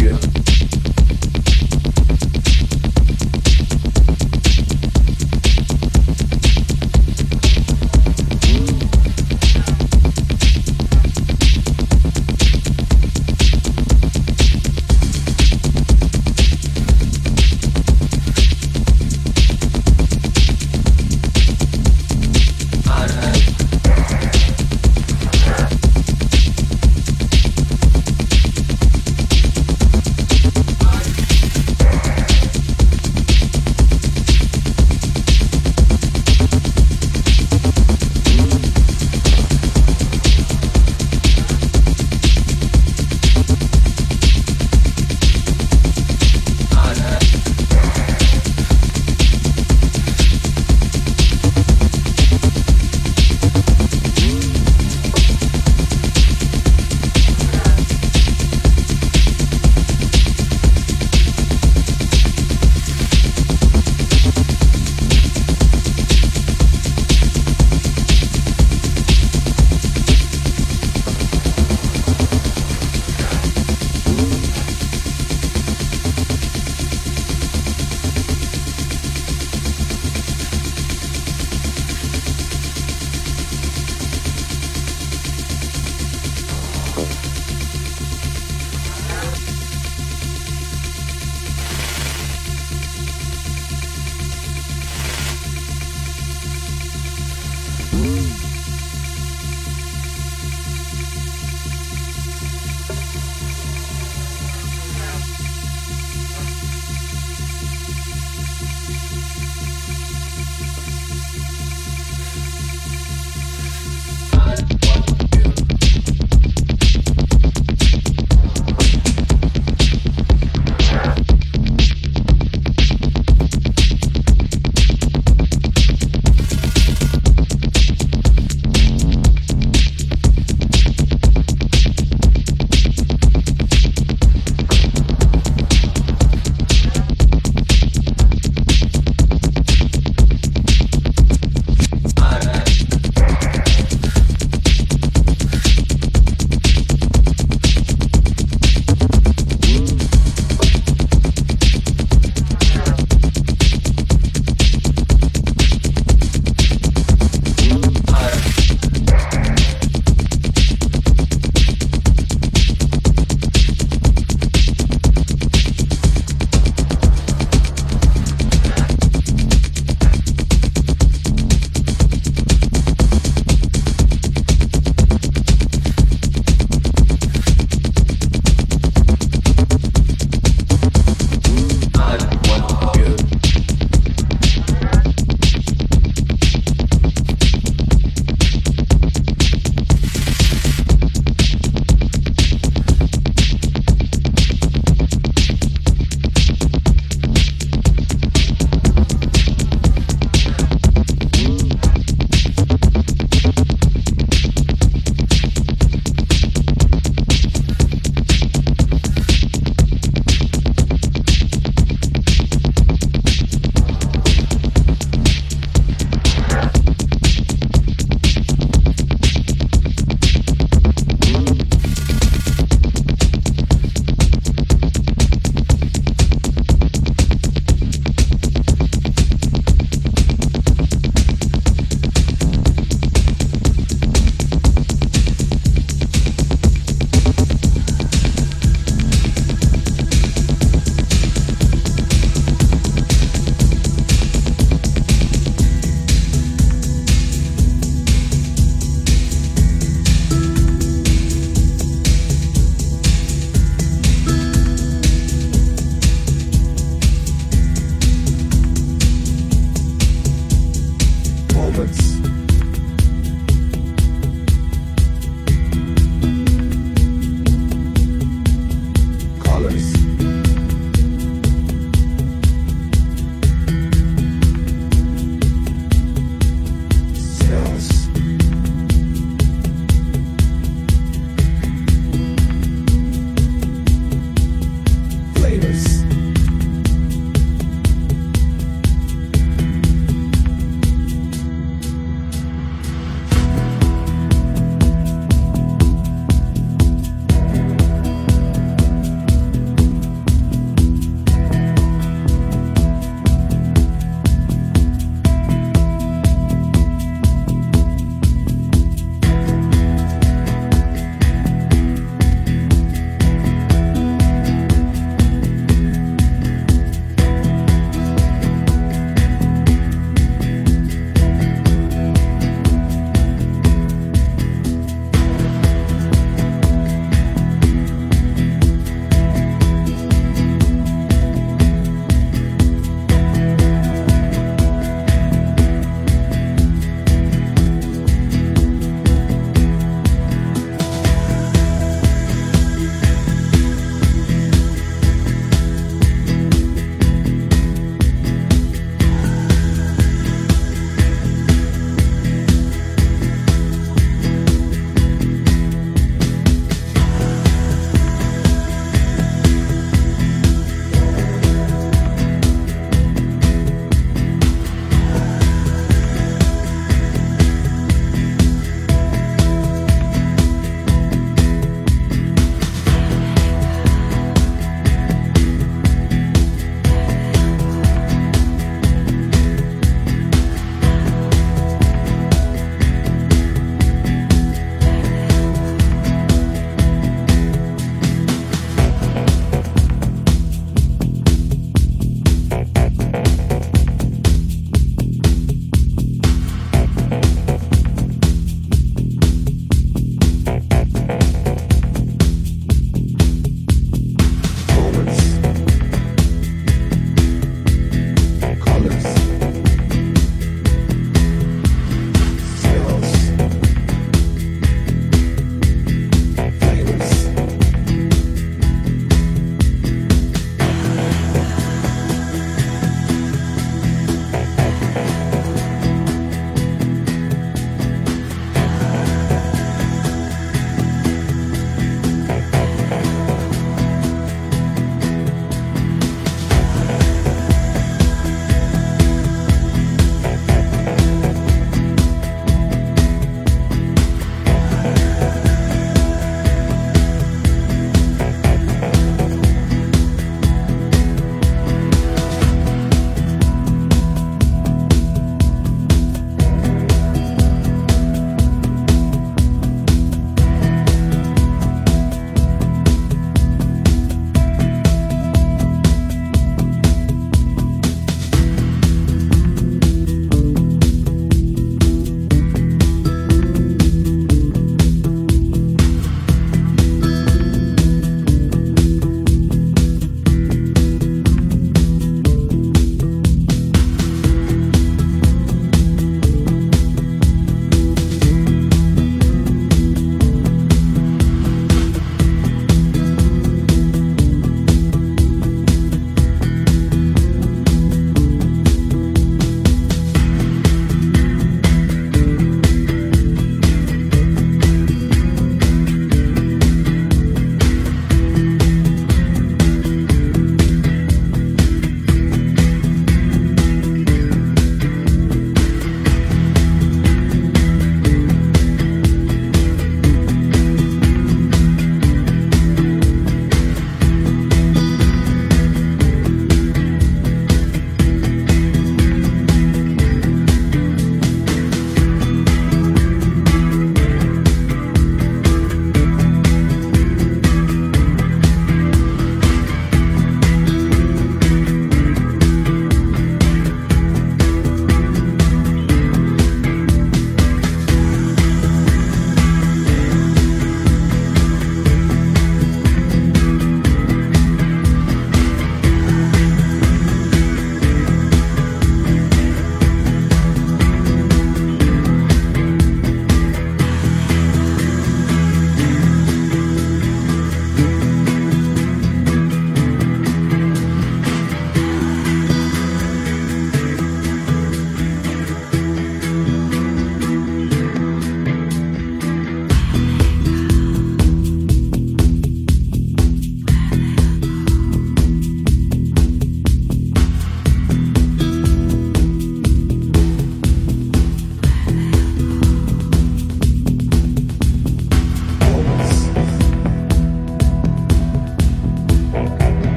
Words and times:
good. 0.00 0.39